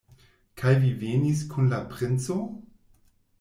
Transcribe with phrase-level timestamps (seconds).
[0.61, 2.39] Kaj vi venis kun la princo?